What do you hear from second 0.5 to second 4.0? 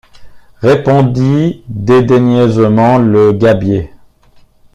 répondit dédaigneusement le gabier.